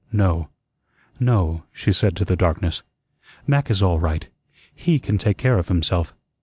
"No, 0.11 0.49
no," 1.19 1.61
she 1.71 1.93
said 1.93 2.15
to 2.15 2.25
the 2.25 2.35
darkness, 2.35 2.81
"Mac 3.45 3.69
is 3.69 3.83
all 3.83 3.99
right. 3.99 4.27
HE 4.73 4.97
can 4.97 5.19
take 5.19 5.37
care 5.37 5.59
of 5.59 5.67
himself." 5.67 6.15